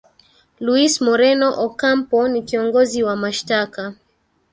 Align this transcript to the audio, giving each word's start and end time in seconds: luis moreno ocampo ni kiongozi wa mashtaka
luis 0.65 0.93
moreno 1.05 1.49
ocampo 1.65 2.27
ni 2.27 2.41
kiongozi 2.43 3.03
wa 3.03 3.15
mashtaka 3.15 3.93